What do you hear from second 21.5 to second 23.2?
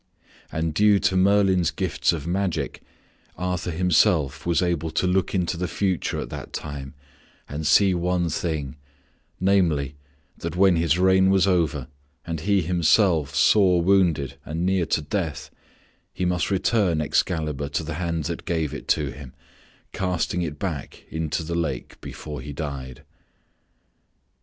lake before he died.